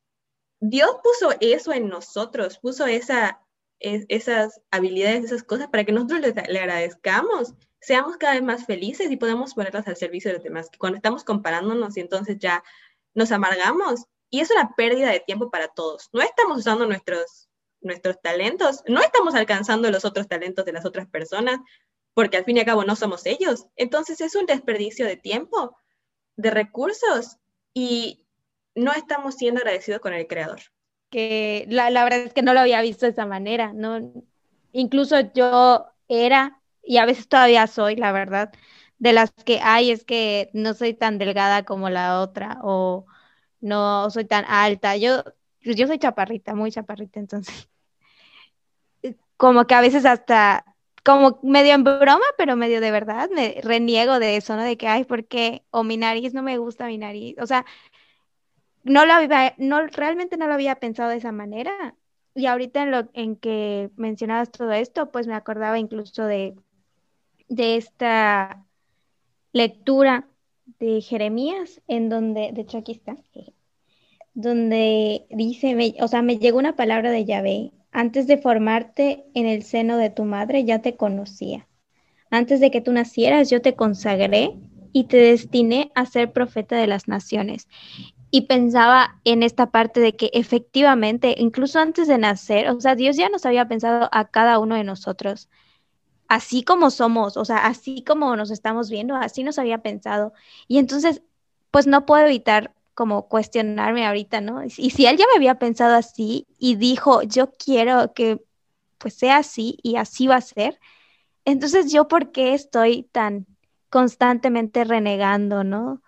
Dios 0.61 0.91
puso 1.03 1.35
eso 1.41 1.73
en 1.73 1.89
nosotros, 1.89 2.59
puso 2.59 2.87
esa, 2.87 3.43
esas 3.79 4.61
habilidades, 4.71 5.25
esas 5.25 5.43
cosas, 5.43 5.69
para 5.69 5.85
que 5.85 5.93
nosotros 5.93 6.21
le, 6.21 6.33
le, 6.33 6.59
agradezcamos, 6.59 7.55
seamos 7.81 8.17
cada 8.17 8.35
vez 8.35 8.43
más 8.43 8.65
felices 8.67 9.11
y 9.11 9.17
podamos 9.17 9.55
ponerlas 9.55 9.87
al 9.87 9.97
servicio 9.97 10.31
de 10.31 10.37
los 10.37 10.45
demás. 10.45 10.71
Cuando 10.79 10.97
estamos 10.97 11.25
comparándonos 11.25 11.97
y 11.97 12.01
entonces 12.01 12.39
ya 12.39 12.65
nos 13.15 13.33
amargamos, 13.33 14.07
y 14.31 14.41
es 14.41 14.51
una 14.51 14.75
pérdida 14.77 15.11
de 15.11 15.21
tiempo 15.21 15.51
para 15.51 15.69
todos. 15.69 16.09
No 16.13 16.21
estamos 16.23 16.59
usando 16.59 16.87
nuestros, 16.87 17.49
nuestros 17.81 18.21
talentos, 18.21 18.83
no 18.87 19.01
estamos 19.01 19.35
alcanzando 19.35 19.91
los 19.91 20.05
otros 20.05 20.29
talentos 20.29 20.65
de 20.65 20.73
las 20.73 20.85
otras 20.85 21.07
personas, 21.07 21.61
porque 22.15 22.37
al 22.37 22.45
fin 22.45 22.57
y 22.57 22.61
al 22.61 22.67
cabo 22.67 22.85
no 22.85 22.97
somos 22.97 23.27
ellos. 23.27 23.67
Entonces 23.77 24.21
es 24.21 24.35
un 24.35 24.47
desperdicio 24.47 25.07
de 25.07 25.17
tiempo, 25.17 25.77
de 26.37 26.51
recursos, 26.51 27.37
y 27.75 28.27
no 28.75 28.93
estamos 28.93 29.37
siendo 29.37 29.61
agradecidos 29.61 30.01
con 30.01 30.15
el 30.15 30.27
creador. 30.27 30.61
Que 31.11 31.67
la, 31.69 31.91
la 31.91 32.05
verdad 32.05 32.21
es 32.21 32.33
que 32.33 32.43
no 32.43 32.55
lo 32.55 32.61
había 32.61 32.81
visto 32.83 33.07
de 33.07 33.13
esa 33.13 33.27
manera, 33.27 33.73
¿no? 33.73 34.13
Incluso 34.73 35.21
yo 35.33 35.87
era, 36.09 36.61
y 36.83 36.99
a 36.99 37.07
veces 37.07 37.29
todavía 37.29 37.67
soy, 37.67 37.97
la 37.97 38.13
verdad, 38.13 38.53
de 38.99 39.13
las 39.13 39.31
que 39.31 39.61
hay 39.63 39.91
es 39.91 40.05
que 40.05 40.51
no 40.53 40.75
soy 40.75 40.95
tan 40.95 41.19
delgada 41.19 41.65
como 41.65 41.91
la 41.91 42.21
otra, 42.21 42.59
o 42.63 43.07
no 43.61 44.11
soy 44.11 44.25
tan 44.25 44.45
alta. 44.47 44.97
Yo, 44.97 45.23
pues, 45.63 45.77
yo 45.77 45.87
soy 45.87 45.99
chaparrita, 45.99 46.55
muy 46.55 46.71
chaparrita, 46.71 47.21
entonces. 47.21 47.69
Como 49.37 49.67
que 49.67 49.75
a 49.75 49.81
veces 49.83 50.07
hasta, 50.07 50.65
como 51.05 51.39
medio 51.43 51.75
en 51.75 51.85
broma, 51.85 52.25
pero 52.37 52.57
medio 52.57 52.81
de 52.81 52.91
verdad, 52.91 53.29
me 53.31 53.61
reniego 53.63 54.19
de 54.19 54.37
eso, 54.37 54.57
¿no? 54.57 54.63
De 54.63 54.77
que, 54.77 54.89
ay, 54.89 55.05
¿por 55.05 55.27
qué? 55.27 55.65
O 55.71 55.85
mi 55.85 55.97
nariz, 55.97 56.35
no 56.35 56.43
me 56.43 56.59
gusta 56.59 56.87
mi 56.87 56.99
nariz. 56.99 57.37
O 57.39 57.47
sea, 57.47 57.65
no 58.83 59.05
lo 59.07 59.13
había, 59.13 59.55
no, 59.59 59.87
realmente 59.87 60.37
no 60.37 60.47
lo 60.47 60.55
había 60.55 60.77
pensado 60.77 61.11
de 61.11 61.17
esa 61.19 61.33
manera. 61.33 61.97
Y 62.35 62.47
ahorita 62.47 62.83
en 62.83 62.91
lo 62.91 63.09
en 63.13 63.37
que 63.37 63.91
mencionabas 63.97 64.51
todo 64.51 64.73
esto, 64.73 65.11
pues 65.11 65.27
me 65.27 65.35
acordaba 65.35 65.79
incluso 65.79 66.25
de, 66.25 66.57
de 67.49 67.77
esta 67.77 68.65
lectura 69.53 70.29
de 70.79 71.01
Jeremías, 71.01 71.81
en 71.89 72.09
donde, 72.09 72.51
de 72.53 72.63
hecho 72.63 72.79
aquí 72.79 72.93
está, 72.93 73.17
donde 74.35 75.27
dice, 75.31 75.95
o 76.01 76.09
sea, 76.09 76.23
me 76.23 76.39
llegó 76.39 76.59
una 76.59 76.77
palabra 76.77 77.11
de 77.11 77.25
Yahvé, 77.25 77.73
antes 77.91 78.27
de 78.27 78.37
formarte 78.37 79.25
en 79.35 79.47
el 79.47 79.63
seno 79.63 79.97
de 79.97 80.11
tu 80.11 80.25
madre 80.25 80.65
ya 80.65 80.83
te 80.83 80.97
conocía. 80.97 81.67
Antes 82.31 82.61
de 82.61 82.71
que 82.71 82.83
tú 82.83 82.93
nacieras 82.93 83.49
yo 83.49 83.63
te 83.63 83.75
consagré 83.75 84.53
y 84.93 85.05
te 85.05 85.17
destiné 85.17 85.91
a 85.95 86.05
ser 86.05 86.33
profeta 86.33 86.77
de 86.77 86.87
las 86.87 87.09
naciones. 87.09 87.69
Y 88.31 88.43
pensaba 88.43 89.21
en 89.25 89.43
esta 89.43 89.71
parte 89.71 90.01
de 90.01 90.15
que 90.15 90.31
efectivamente, 90.35 91.35
incluso 91.39 91.79
antes 91.79 92.07
de 92.09 92.19
nacer, 92.19 92.69
o 92.69 92.81
sea, 92.81 92.95
Dios 92.95 93.17
ya 93.17 93.31
nos 93.31 93.47
había 93.47 93.69
pensado 93.69 94.11
a 94.13 94.27
cada 94.27 94.59
uno 94.59 94.75
de 94.75 94.85
nosotros, 94.85 95.49
así 96.29 96.63
como 96.63 96.91
somos, 96.91 97.37
o 97.37 97.45
sea, 97.45 97.67
así 97.67 98.03
como 98.05 98.37
nos 98.37 98.51
estamos 98.51 98.91
viendo, 98.91 99.17
así 99.17 99.43
nos 99.45 99.59
había 99.59 99.79
pensado. 99.79 100.33
Y 100.69 100.79
entonces, 100.79 101.23
pues 101.71 101.87
no 101.87 102.07
puedo 102.07 102.27
evitar 102.27 102.75
como 102.95 103.29
cuestionarme 103.29 104.07
ahorita, 104.07 104.41
¿no? 104.41 104.65
Y, 104.65 104.71
si 104.71 105.07
él 105.07 105.17
ya 105.19 105.27
me 105.33 105.37
había 105.37 105.59
pensado 105.59 105.95
así 105.97 106.47
y 106.59 106.77
dijo, 106.77 107.23
yo 107.23 107.51
quiero 107.53 108.15
que 108.15 108.43
pues 108.99 109.15
sea 109.15 109.39
así 109.39 109.79
y 109.83 109.97
así 109.97 110.27
va 110.27 110.37
a 110.37 110.41
ser, 110.41 110.81
entonces 111.45 111.93
yo 111.93 112.09
por 112.09 112.33
qué 112.33 112.55
estoy 112.55 113.05
tan 113.13 113.47
constantemente 113.91 114.85
renegando, 114.85 115.65
¿no? 115.65 116.03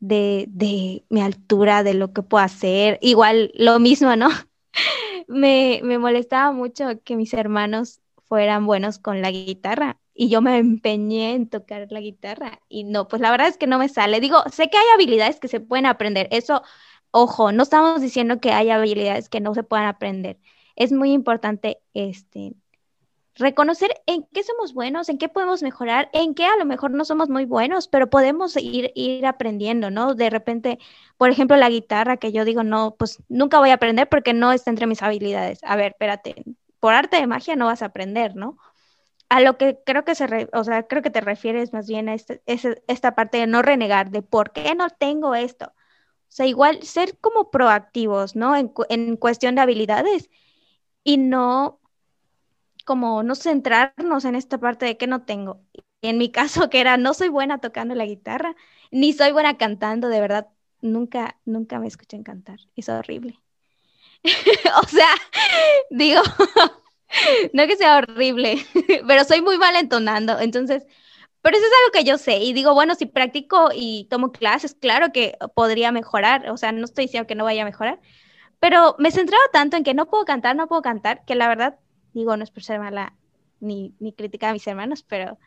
De, 0.00 0.46
de 0.48 1.04
mi 1.10 1.22
altura, 1.22 1.82
de 1.84 1.94
lo 1.94 2.12
que 2.12 2.22
puedo 2.22 2.44
hacer. 2.44 2.98
Igual 3.02 3.52
lo 3.56 3.78
mismo, 3.80 4.16
¿no? 4.16 4.28
me, 5.28 5.80
me 5.84 5.98
molestaba 5.98 6.52
mucho 6.52 7.02
que 7.04 7.16
mis 7.16 7.34
hermanos 7.34 8.01
fueran 8.32 8.64
buenos 8.64 8.98
con 8.98 9.20
la 9.20 9.30
guitarra 9.30 10.00
y 10.14 10.30
yo 10.30 10.40
me 10.40 10.56
empeñé 10.56 11.34
en 11.34 11.50
tocar 11.50 11.88
la 11.90 12.00
guitarra 12.00 12.62
y 12.66 12.84
no, 12.84 13.06
pues 13.06 13.20
la 13.20 13.30
verdad 13.30 13.48
es 13.48 13.58
que 13.58 13.66
no 13.66 13.78
me 13.78 13.90
sale. 13.90 14.20
Digo, 14.20 14.38
sé 14.50 14.70
que 14.70 14.78
hay 14.78 14.86
habilidades 14.94 15.38
que 15.38 15.48
se 15.48 15.60
pueden 15.60 15.84
aprender, 15.84 16.28
eso, 16.30 16.62
ojo, 17.10 17.52
no 17.52 17.62
estamos 17.62 18.00
diciendo 18.00 18.40
que 18.40 18.52
hay 18.52 18.70
habilidades 18.70 19.28
que 19.28 19.40
no 19.40 19.52
se 19.54 19.64
puedan 19.64 19.84
aprender. 19.84 20.38
Es 20.76 20.92
muy 20.92 21.12
importante 21.12 21.82
este 21.92 22.54
reconocer 23.34 23.90
en 24.06 24.26
qué 24.32 24.42
somos 24.42 24.72
buenos, 24.72 25.10
en 25.10 25.18
qué 25.18 25.28
podemos 25.28 25.62
mejorar, 25.62 26.08
en 26.14 26.34
qué 26.34 26.46
a 26.46 26.56
lo 26.56 26.64
mejor 26.64 26.90
no 26.92 27.04
somos 27.04 27.28
muy 27.28 27.44
buenos, 27.44 27.86
pero 27.86 28.08
podemos 28.08 28.56
ir, 28.56 28.92
ir 28.94 29.26
aprendiendo, 29.26 29.90
¿no? 29.90 30.14
De 30.14 30.30
repente, 30.30 30.78
por 31.18 31.28
ejemplo, 31.28 31.58
la 31.58 31.68
guitarra, 31.68 32.16
que 32.16 32.32
yo 32.32 32.46
digo, 32.46 32.62
no, 32.64 32.96
pues 32.98 33.22
nunca 33.28 33.58
voy 33.58 33.70
a 33.70 33.74
aprender 33.74 34.08
porque 34.08 34.32
no 34.32 34.52
está 34.52 34.70
entre 34.70 34.86
mis 34.86 35.02
habilidades. 35.02 35.60
A 35.64 35.76
ver, 35.76 35.92
espérate, 35.92 36.44
por 36.82 36.94
arte 36.94 37.18
de 37.18 37.28
magia 37.28 37.56
no 37.56 37.68
vas 37.68 37.82
a 37.82 37.86
aprender, 37.88 38.36
¿no? 38.36 38.58
a 39.28 39.40
lo 39.40 39.56
que 39.58 39.78
creo 39.86 40.04
que 40.04 40.14
se, 40.14 40.48
o 40.52 40.64
sea, 40.64 40.84
creo 40.86 41.02
que 41.02 41.10
te 41.10 41.20
refieres 41.22 41.72
más 41.72 41.88
bien 41.88 42.08
a 42.08 42.14
este, 42.14 42.42
esta 42.88 43.14
parte 43.14 43.38
de 43.38 43.46
no 43.46 43.62
renegar, 43.62 44.10
de 44.10 44.22
por 44.22 44.52
qué 44.52 44.74
no 44.74 44.90
tengo 44.90 45.34
esto. 45.34 45.66
O 45.68 45.74
sea, 46.28 46.46
igual 46.46 46.82
ser 46.84 47.18
como 47.18 47.50
proactivos, 47.50 48.36
¿no? 48.36 48.56
En, 48.56 48.72
en 48.90 49.16
cuestión 49.16 49.54
de 49.56 49.62
habilidades 49.62 50.30
y 51.04 51.18
no 51.18 51.80
como 52.84 53.22
no 53.22 53.34
centrarnos 53.34 54.24
en 54.24 54.34
esta 54.34 54.58
parte 54.58 54.86
de 54.86 54.96
que 54.96 55.06
no 55.06 55.24
tengo. 55.24 55.60
En 56.02 56.18
mi 56.18 56.30
caso, 56.32 56.68
que 56.70 56.80
era, 56.80 56.96
no 56.96 57.14
soy 57.14 57.28
buena 57.28 57.58
tocando 57.58 57.94
la 57.94 58.06
guitarra, 58.06 58.56
ni 58.90 59.12
soy 59.12 59.32
buena 59.32 59.56
cantando, 59.58 60.08
de 60.08 60.20
verdad, 60.20 60.48
nunca, 60.80 61.38
nunca 61.44 61.78
me 61.78 61.86
escuché 61.88 62.22
cantar. 62.22 62.58
Es 62.76 62.88
horrible. 62.88 63.38
o 64.82 64.86
sea, 64.88 65.08
digo, 65.90 66.22
no 67.52 67.66
que 67.66 67.76
sea 67.76 67.98
horrible, 67.98 68.64
pero 69.06 69.24
soy 69.24 69.42
muy 69.42 69.58
mal 69.58 69.76
entonando, 69.76 70.38
entonces, 70.40 70.84
pero 71.40 71.56
eso 71.56 71.66
es 71.66 71.72
algo 71.72 71.92
que 71.92 72.04
yo 72.04 72.18
sé 72.18 72.38
y 72.38 72.52
digo, 72.52 72.74
bueno, 72.74 72.94
si 72.94 73.06
practico 73.06 73.70
y 73.74 74.06
tomo 74.10 74.32
clases, 74.32 74.74
claro 74.74 75.12
que 75.12 75.36
podría 75.54 75.92
mejorar, 75.92 76.50
o 76.50 76.56
sea, 76.56 76.72
no 76.72 76.84
estoy 76.84 77.06
diciendo 77.06 77.26
que 77.26 77.34
no 77.34 77.44
vaya 77.44 77.62
a 77.62 77.66
mejorar, 77.66 78.00
pero 78.60 78.94
me 78.98 79.10
centraba 79.10 79.42
tanto 79.52 79.76
en 79.76 79.84
que 79.84 79.94
no 79.94 80.08
puedo 80.08 80.24
cantar, 80.24 80.56
no 80.56 80.68
puedo 80.68 80.82
cantar, 80.82 81.24
que 81.24 81.34
la 81.34 81.48
verdad, 81.48 81.78
digo, 82.12 82.36
no 82.36 82.44
es 82.44 82.50
por 82.50 82.62
ser 82.62 82.78
mala 82.78 83.16
ni, 83.60 83.94
ni 83.98 84.12
criticar 84.12 84.50
a 84.50 84.52
mis 84.52 84.66
hermanos, 84.66 85.02
pero 85.02 85.38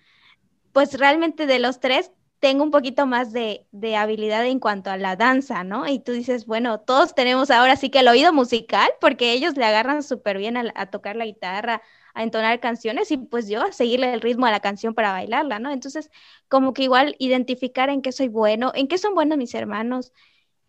pues 0.73 0.99
realmente 0.99 1.45
de 1.45 1.59
los 1.59 1.79
tres, 1.79 2.11
tengo 2.39 2.63
un 2.63 2.71
poquito 2.71 3.05
más 3.05 3.33
de, 3.33 3.67
habilidad 3.97 4.45
en 4.45 4.59
cuanto 4.59 4.89
a 4.91 4.97
la 4.97 5.15
danza, 5.15 5.63
¿no? 5.63 5.87
Y 5.87 5.99
tú 5.99 6.11
dices, 6.11 6.45
bueno, 6.45 6.79
todos 6.79 7.15
tenemos 7.15 7.51
ahora 7.51 7.75
sí 7.75 7.89
que 7.89 7.99
el 7.99 8.07
oído 8.07 8.33
musical, 8.33 8.89
porque 9.01 9.33
ellos 9.33 9.57
le 9.57 9.65
agarran 9.65 10.03
súper 10.03 10.37
bien 10.37 10.57
a, 10.57 10.85
tocar 10.91 11.15
la 11.15 11.25
guitarra, 11.25 11.81
a 12.13 12.23
entonar 12.23 12.59
canciones 12.59 13.11
y 13.11 13.17
pues 13.17 13.47
yo 13.47 13.63
a 13.63 13.71
seguirle 13.71 14.13
el 14.13 14.21
ritmo 14.21 14.45
a 14.45 14.51
la 14.51 14.59
canción 14.59 14.93
para 14.93 15.11
bailarla, 15.11 15.59
¿no? 15.59 15.71
Entonces, 15.71 16.11
como 16.47 16.73
que 16.73 16.83
igual 16.83 17.15
identificar 17.19 17.89
en 17.89 18.01
qué 18.01 18.11
soy 18.11 18.27
bueno, 18.27 18.71
en 18.75 18.87
qué 18.87 18.97
son 18.97 19.15
buenos 19.15 19.37
mis 19.37 19.53
hermanos 19.55 20.13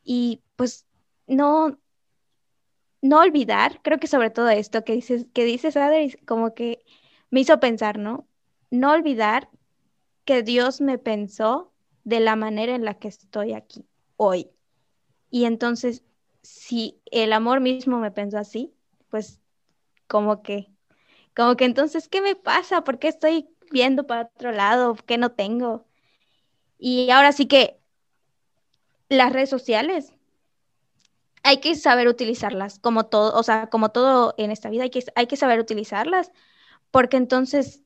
y 0.04 0.42
pues 0.56 0.86
no, 1.26 1.78
no 3.02 3.20
olvidar, 3.20 3.80
creo 3.82 3.98
que 3.98 4.06
sobre 4.06 4.30
todo 4.30 4.48
esto 4.48 4.84
que 4.84 4.94
dices, 4.94 5.26
que 5.34 5.44
dices, 5.44 5.76
Adri, 5.76 6.12
como 6.26 6.54
que 6.54 6.84
me 7.30 7.40
hizo 7.40 7.60
pensar, 7.60 7.98
¿no? 7.98 8.28
No 8.70 8.92
olvidar 8.92 9.50
que 10.26 10.42
Dios 10.42 10.82
me 10.82 10.98
pensó 10.98 11.72
de 12.04 12.20
la 12.20 12.36
manera 12.36 12.74
en 12.74 12.84
la 12.84 12.98
que 12.98 13.08
estoy 13.08 13.54
aquí 13.54 13.86
hoy. 14.16 14.50
Y 15.30 15.44
entonces, 15.46 16.02
si 16.42 17.00
el 17.10 17.32
amor 17.32 17.60
mismo 17.60 17.98
me 17.98 18.10
pensó 18.10 18.38
así, 18.38 18.74
pues 19.08 19.40
como 20.06 20.42
que, 20.42 20.68
como 21.34 21.56
que 21.56 21.64
entonces, 21.64 22.08
¿qué 22.08 22.20
me 22.20 22.36
pasa? 22.36 22.84
¿Por 22.84 22.98
qué 22.98 23.08
estoy 23.08 23.48
viendo 23.70 24.06
para 24.06 24.30
otro 24.34 24.52
lado? 24.52 24.96
¿Qué 25.06 25.16
no 25.16 25.32
tengo? 25.32 25.86
Y 26.78 27.10
ahora 27.10 27.32
sí 27.32 27.46
que 27.46 27.78
las 29.08 29.32
redes 29.32 29.48
sociales 29.48 30.12
hay 31.44 31.58
que 31.60 31.76
saber 31.76 32.08
utilizarlas, 32.08 32.80
como 32.80 33.06
todo, 33.06 33.38
o 33.38 33.42
sea, 33.44 33.68
como 33.68 33.90
todo 33.90 34.34
en 34.38 34.50
esta 34.50 34.70
vida, 34.70 34.82
hay 34.82 34.90
que, 34.90 35.04
hay 35.14 35.28
que 35.28 35.36
saber 35.36 35.60
utilizarlas, 35.60 36.32
porque 36.90 37.16
entonces 37.16 37.85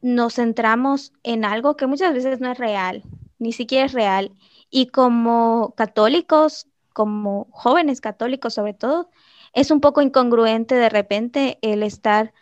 nos 0.00 0.34
centramos 0.34 1.12
en 1.22 1.44
algo 1.44 1.76
que 1.76 1.86
muchas 1.86 2.14
veces 2.14 2.40
no 2.40 2.50
es 2.50 2.58
real, 2.58 3.02
ni 3.38 3.52
siquiera 3.52 3.86
es 3.86 3.92
real. 3.92 4.32
Y 4.70 4.86
como 4.86 5.74
católicos, 5.76 6.66
como 6.92 7.48
jóvenes 7.50 8.00
católicos 8.00 8.54
sobre 8.54 8.74
todo, 8.74 9.10
es 9.52 9.70
un 9.70 9.80
poco 9.80 10.00
incongruente 10.02 10.74
de 10.74 10.88
repente 10.88 11.58
el 11.62 11.82
estar 11.82 12.32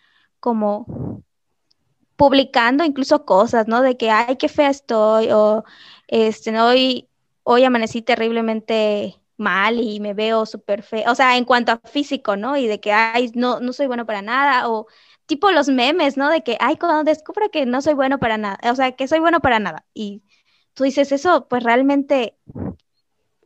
como 0.41 1.23
publicando 2.17 2.85
incluso 2.85 3.25
cosas, 3.25 3.69
¿no? 3.69 3.81
De 3.81 3.97
que, 3.97 4.11
ay, 4.11 4.37
qué 4.37 4.49
fea 4.49 4.71
estoy, 4.71 5.31
o 5.31 5.65
este, 6.09 6.59
hoy, 6.61 7.09
hoy 7.45 7.65
amanecí 7.65 8.03
terriblemente 8.03 9.17
mal 9.37 9.81
y 9.81 10.01
me 10.01 10.15
veo 10.15 10.45
súper 10.45 10.83
fea, 10.83 11.11
o 11.13 11.15
sea, 11.15 11.37
en 11.37 11.45
cuanto 11.45 11.73
a 11.73 11.79
físico, 11.79 12.37
¿no? 12.37 12.57
Y 12.57 12.67
de 12.67 12.81
que, 12.81 12.93
ay, 12.93 13.31
no, 13.35 13.61
no 13.61 13.73
soy 13.73 13.87
bueno 13.87 14.05
para 14.05 14.21
nada, 14.21 14.69
o 14.69 14.87
tipo 15.29 15.51
los 15.53 15.69
memes, 15.69 16.17
¿no? 16.17 16.31
De 16.31 16.43
que, 16.43 16.57
ay, 16.59 16.77
cuando 16.77 17.05
descubro 17.05 17.51
que 17.51 17.67
no 17.67 17.83
soy 17.83 17.93
bueno 17.93 18.19
para 18.19 18.39
nada, 18.39 18.59
o 18.71 18.75
sea, 18.75 18.93
que 18.93 19.07
soy 19.07 19.21
bueno 19.21 19.41
para 19.41 19.61
nada. 19.61 19.85
Y 19.93 20.23
tú 20.73 20.85
dices 20.85 21.13
eso, 21.13 21.49
pues 21.49 21.63
realmente, 21.63 22.39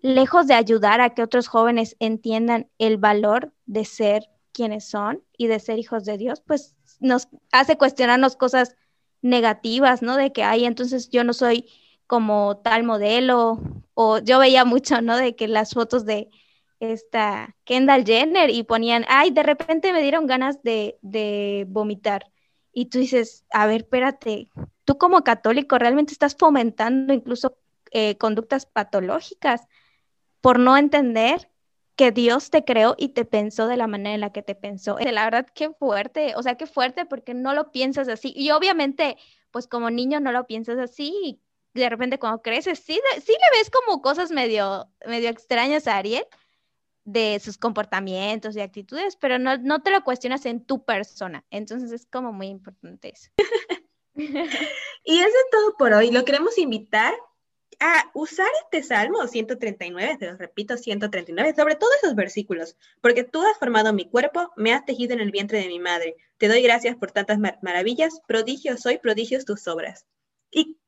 lejos 0.01 0.47
de 0.47 0.55
ayudar 0.55 1.01
a 1.01 1.11
que 1.11 1.23
otros 1.23 1.49
jóvenes 1.49 1.97
entiendan 1.99 2.71
el 2.79 2.99
valor 2.99 3.53
de 3.67 3.85
ser 3.85 4.31
quiénes 4.53 4.89
son 4.89 5.25
y 5.37 5.49
de 5.49 5.59
ser 5.59 5.81
hijos 5.81 6.05
de 6.05 6.19
Dios, 6.19 6.41
pues 6.47 6.77
nos 7.01 7.29
hace 7.51 7.77
cuestionarnos 7.77 8.37
cosas 8.37 8.77
negativas, 9.21 10.03
¿no? 10.03 10.17
De 10.17 10.33
que, 10.33 10.45
ay, 10.45 10.67
entonces 10.67 11.11
yo 11.11 11.25
no 11.25 11.33
soy 11.33 11.69
como 12.07 12.59
tal 12.59 12.85
modelo, 12.85 13.59
o 13.95 14.19
yo 14.19 14.39
veía 14.39 14.65
mucho, 14.65 15.03
¿no? 15.03 15.17
De 15.17 15.35
que 15.35 15.49
las 15.49 15.73
fotos 15.73 16.05
de 16.05 16.31
esta 16.83 17.57
Kendall 17.65 18.05
Jenner 18.05 18.51
y 18.51 18.65
ponían, 18.65 19.05
ay, 19.09 19.31
de 19.31 19.43
repente 19.43 19.93
me 19.93 20.03
dieron 20.03 20.27
ganas 20.27 20.63
de, 20.63 20.99
de 21.03 21.65
vomitar. 21.69 22.27
Y 22.73 22.87
tú 22.87 22.99
dices, 22.99 23.45
a 23.51 23.67
ver, 23.67 23.83
espérate, 23.83 24.49
tú 24.85 24.99
como 24.99 25.23
católico 25.23 25.79
realmente 25.79 26.13
estás 26.13 26.35
fomentando 26.37 27.13
incluso 27.13 27.57
eh, 27.93 28.17
conductas 28.17 28.67
patológicas 28.67 29.69
por 30.41 30.59
no 30.59 30.77
entender 30.77 31.51
que 31.95 32.11
Dios 32.11 32.51
te 32.51 32.65
creó 32.65 32.95
y 32.99 33.11
te 33.11 33.25
pensó 33.25 33.69
de 33.69 33.77
la 33.77 33.87
manera 33.87 34.15
en 34.15 34.21
la 34.21 34.33
que 34.33 34.43
te 34.43 34.55
pensó. 34.55 34.99
La 34.99 35.25
verdad, 35.25 35.47
qué 35.55 35.71
fuerte, 35.71 36.35
o 36.37 36.43
sea, 36.43 36.57
qué 36.57 36.67
fuerte 36.67 37.05
porque 37.05 37.35
no 37.35 37.55
lo 37.55 37.71
piensas 37.71 38.09
así. 38.09 38.33
Y 38.35 38.51
obviamente, 38.51 39.19
pues 39.51 39.69
como 39.69 39.91
niño 39.91 40.19
no 40.19 40.33
lo 40.33 40.47
piensas 40.47 40.79
así. 40.79 41.41
Y 41.75 41.81
de 41.81 41.89
repente 41.89 42.19
cuando 42.19 42.43
creces, 42.43 42.81
sí, 42.81 42.99
sí 43.25 43.33
le 43.33 43.59
ves 43.59 43.71
como 43.71 44.03
cosas 44.03 44.31
medio, 44.31 44.89
medio 45.07 45.29
extrañas 45.29 45.87
a 45.87 45.99
Ariel 45.99 46.27
de 47.05 47.41
sus 47.41 47.59
comportamientos 47.59 48.57
y 48.57 48.61
actitudes, 48.61 49.17
pero 49.17 49.39
no, 49.39 49.57
no 49.59 49.83
te 49.83 49.91
lo 49.91 50.05
cuestionas 50.05 50.47
en 50.47 50.65
tu 50.65 50.85
persona. 50.85 51.45
Entonces 51.51 51.91
es 51.93 52.07
como 52.07 52.33
muy 52.33 52.49
importante 52.49 53.13
eso. 53.13 53.31
y 54.15 55.19
eso 55.19 55.29
es 55.29 55.51
todo 55.51 55.77
por 55.77 55.93
hoy. 55.93 56.11
Lo 56.11 56.25
queremos 56.25 56.59
invitar 56.59 57.15
a 57.81 58.11
usar 58.15 58.47
este 58.65 58.83
Salmo 58.83 59.27
139, 59.27 60.17
te 60.17 60.31
lo 60.31 60.37
repito, 60.37 60.77
139, 60.77 61.55
sobre 61.57 61.75
todos 61.75 61.93
esos 62.01 62.15
versículos, 62.15 62.77
porque 63.01 63.25
tú 63.25 63.43
has 63.43 63.59
formado 63.59 63.93
mi 63.93 64.09
cuerpo, 64.09 64.53
me 64.57 64.73
has 64.73 64.85
tejido 64.85 65.15
en 65.15 65.21
el 65.21 65.33
vientre 65.33 65.59
de 65.59 65.67
mi 65.67 65.81
madre. 65.81 66.15
Te 66.39 66.47
doy 66.47 66.63
gracias 66.63 66.97
por 66.97 67.11
tantas 67.11 67.39
maravillas, 67.61 68.21
prodigios 68.29 68.81
soy, 68.81 68.99
prodigios 68.99 69.45
tus 69.45 69.67
obras. 69.67 70.07
Y 70.51 70.79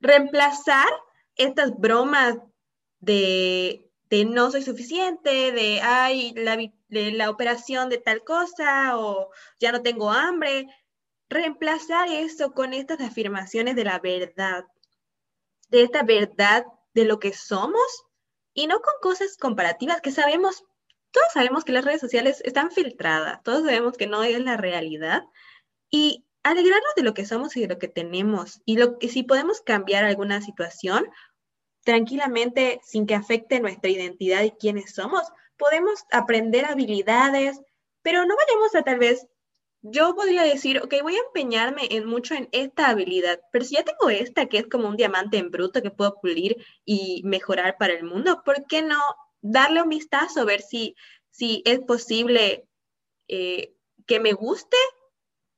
reemplazar 0.00 0.88
estas 1.36 1.78
bromas 1.78 2.36
de, 3.00 3.83
de 4.14 4.24
no 4.24 4.52
soy 4.52 4.62
suficiente, 4.62 5.50
de 5.50 5.80
ay, 5.82 6.32
la, 6.36 6.56
de 6.56 7.10
la 7.10 7.30
operación 7.30 7.88
de 7.88 7.98
tal 7.98 8.22
cosa 8.22 8.96
o 8.96 9.30
ya 9.58 9.72
no 9.72 9.82
tengo 9.82 10.12
hambre, 10.12 10.68
reemplazar 11.28 12.08
eso 12.08 12.52
con 12.52 12.74
estas 12.74 13.00
afirmaciones 13.00 13.74
de 13.74 13.82
la 13.82 13.98
verdad 13.98 14.64
de 15.68 15.82
esta 15.82 16.04
verdad 16.04 16.64
de 16.92 17.04
lo 17.04 17.18
que 17.18 17.32
somos 17.32 18.04
y 18.52 18.68
no 18.68 18.80
con 18.80 18.94
cosas 19.02 19.36
comparativas 19.36 20.00
que 20.00 20.12
sabemos, 20.12 20.62
todos 21.10 21.26
sabemos 21.32 21.64
que 21.64 21.72
las 21.72 21.84
redes 21.84 22.00
sociales 22.00 22.40
están 22.44 22.70
filtradas, 22.70 23.42
todos 23.42 23.64
sabemos 23.64 23.96
que 23.96 24.06
no 24.06 24.22
es 24.22 24.38
la 24.38 24.56
realidad 24.56 25.24
y 25.90 26.24
alegrarnos 26.44 26.94
de 26.94 27.02
lo 27.02 27.14
que 27.14 27.26
somos 27.26 27.56
y 27.56 27.62
de 27.62 27.66
lo 27.68 27.78
que 27.78 27.88
tenemos 27.88 28.62
y 28.64 28.76
lo 28.76 29.00
que 29.00 29.08
si 29.08 29.24
podemos 29.24 29.60
cambiar 29.62 30.04
alguna 30.04 30.40
situación 30.40 31.04
tranquilamente 31.84 32.80
sin 32.82 33.06
que 33.06 33.14
afecte 33.14 33.60
nuestra 33.60 33.90
identidad 33.90 34.42
y 34.42 34.52
quiénes 34.52 34.94
somos, 34.94 35.22
podemos 35.56 36.04
aprender 36.10 36.64
habilidades, 36.64 37.60
pero 38.02 38.26
no 38.26 38.34
vayamos 38.36 38.74
a 38.74 38.82
tal 38.82 38.98
vez 38.98 39.26
yo 39.86 40.14
podría 40.14 40.44
decir, 40.44 40.80
ok, 40.82 40.94
voy 41.02 41.16
a 41.16 41.26
empeñarme 41.26 41.88
mucho 42.06 42.34
en 42.34 42.48
esta 42.52 42.88
habilidad, 42.88 43.38
pero 43.52 43.66
si 43.66 43.74
ya 43.74 43.84
tengo 43.84 44.08
esta, 44.08 44.46
que 44.46 44.58
es 44.58 44.66
como 44.66 44.88
un 44.88 44.96
diamante 44.96 45.36
en 45.36 45.50
bruto 45.50 45.82
que 45.82 45.90
puedo 45.90 46.18
pulir 46.20 46.56
y 46.86 47.20
mejorar 47.24 47.76
para 47.78 47.92
el 47.92 48.02
mundo, 48.02 48.42
¿por 48.46 48.66
qué 48.66 48.80
no 48.80 48.98
darle 49.42 49.82
un 49.82 49.90
vistazo, 49.90 50.46
ver 50.46 50.62
si, 50.62 50.96
si 51.30 51.62
es 51.66 51.80
posible 51.80 52.66
eh, 53.28 53.74
que 54.06 54.20
me 54.20 54.32
guste 54.32 54.78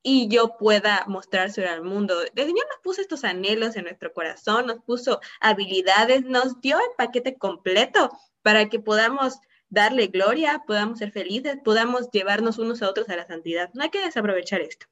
y 0.09 0.29
yo 0.29 0.57
pueda 0.57 1.05
mostrárselo 1.09 1.69
al 1.69 1.83
mundo? 1.83 2.23
El 2.23 2.31
Señor 2.47 2.64
nos 2.71 2.81
puso 2.81 3.01
estos 3.01 3.25
anhelos 3.25 3.75
en 3.75 3.87
nuestro 3.87 4.12
corazón, 4.12 4.69
nos 4.69 4.79
puso 4.85 5.21
habilidades, 5.40 6.25
nos 6.25 6.61
dio 6.61 6.79
el 6.79 6.95
paquete 6.97 7.37
completo 7.37 8.16
para 8.42 8.69
que 8.69 8.79
podamos 8.79 9.40
darle 9.69 10.07
gloria, 10.07 10.62
podamos 10.64 11.01
ser 11.01 11.11
felices, 11.11 11.57
podamos 11.64 12.09
llevarnos 12.12 12.59
unos 12.59 12.83
a 12.83 12.88
otros 12.88 13.09
a 13.09 13.16
la 13.16 13.27
santidad. 13.27 13.69
No 13.75 13.83
hay 13.83 13.90
que 13.90 13.99
desaprovechar 13.99 14.61
esto. 14.61 14.87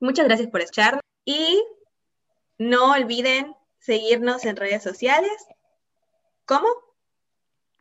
Muchas 0.00 0.26
gracias 0.26 0.48
por 0.48 0.60
escucharnos 0.60 1.02
y 1.24 1.62
no 2.58 2.94
olviden 2.94 3.54
seguirnos 3.78 4.44
en 4.44 4.56
redes 4.56 4.82
sociales. 4.82 5.46
¿Cómo? 6.46 6.66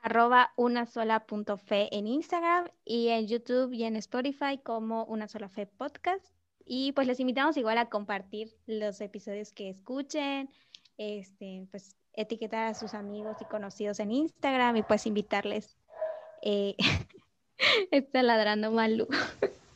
Arroba 0.04 0.54
una 0.58 0.86
sola 0.86 1.26
punto 1.26 1.58
fe 1.58 1.90
en 1.92 2.06
Instagram 2.06 2.68
y 2.86 3.08
en 3.08 3.26
YouTube 3.26 3.74
y 3.74 3.86
en 3.86 3.96
Spotify 3.96 4.60
como 4.64 5.06
una 5.06 5.28
sola 5.28 5.50
fe 5.50 5.66
podcast. 5.66 6.35
Y 6.66 6.92
pues 6.94 7.08
les 7.08 7.20
invitamos 7.20 7.58
igual 7.58 7.78
a 7.78 7.90
compartir 7.90 8.56
los 8.66 9.00
episodios 9.02 9.52
que 9.52 9.70
escuchen, 9.70 10.50
este, 10.98 11.68
pues 11.72 11.96
etiquetar 12.14 12.68
a 12.68 12.74
sus 12.74 12.94
amigos 12.94 13.38
y 13.42 13.46
conocidos 13.46 14.00
en 14.00 14.12
Instagram 14.12 14.78
y 14.78 14.84
pues 14.84 15.06
invitarles 15.06 15.78
eh, 16.46 16.76
está 17.92 18.24
ladrando 18.24 18.72
Malu. 18.72 19.08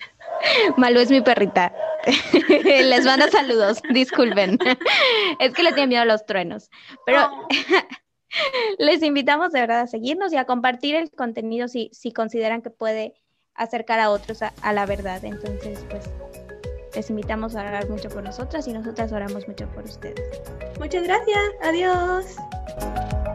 Malu 0.78 0.99
es 0.99 1.12
mi 1.12 1.21
perrita. 1.21 1.73
les 2.63 3.06
manda 3.06 3.30
saludos, 3.30 3.82
disculpen. 3.91 4.58
es 5.39 5.54
que 5.54 5.63
le 5.63 5.73
tiene 5.73 5.88
miedo 5.88 6.04
a 6.04 6.06
los 6.06 6.25
truenos. 6.25 6.69
Pero 7.06 7.30
les 8.78 9.04
invitamos 9.04 9.52
de 9.52 9.62
verdad 9.62 9.82
a 9.82 9.88
seguirnos 9.88 10.32
y 10.32 10.38
a 10.38 10.45
compartir 10.45 10.95
el 10.95 11.12
contenido 11.12 11.67
si, 11.67 11.89
si 11.91 12.13
consideran 12.13 12.62
que 12.62 12.69
puede 12.69 13.15
acercar 13.56 13.99
a 13.99 14.12
otros 14.12 14.41
a, 14.41 14.54
a 14.62 14.71
la 14.71 14.86
verdad. 14.86 15.25
Entonces, 15.25 15.84
pues 15.89 16.10
les 16.95 17.10
invitamos 17.10 17.56
a 17.56 17.62
orar 17.62 17.89
mucho 17.89 18.10
por 18.10 18.23
nosotras 18.23 18.67
y 18.67 18.73
nosotras 18.73 19.12
oramos 19.12 19.47
mucho 19.47 19.67
por 19.69 19.84
ustedes. 19.86 20.41
Muchas 20.80 21.04
gracias. 21.04 21.39
Adiós. 21.63 23.28